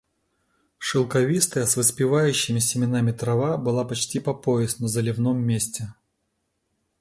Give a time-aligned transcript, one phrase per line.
[0.79, 5.93] Шелковистая с выспевающими семенами трава была почти по пояс на заливном месте.